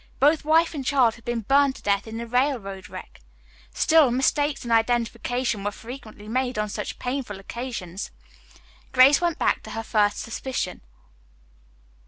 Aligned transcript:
Both 0.19 0.43
wife 0.43 0.73
and 0.73 0.83
child 0.83 1.13
had 1.13 1.25
been 1.25 1.41
burned 1.41 1.75
to 1.75 1.83
death 1.83 2.07
in 2.07 2.17
the 2.17 2.25
railroad 2.25 2.89
wreck. 2.89 3.21
Still, 3.71 4.09
mistakes 4.09 4.65
in 4.65 4.71
identification 4.71 5.63
were 5.63 5.69
frequently 5.69 6.27
made 6.27 6.57
on 6.57 6.69
such 6.69 6.97
painful 6.97 7.39
occasions. 7.39 8.09
Grace 8.93 9.21
went 9.21 9.37
back 9.37 9.61
to 9.61 9.69
her 9.77 9.83
first 9.83 10.17
supposition. 10.17 10.81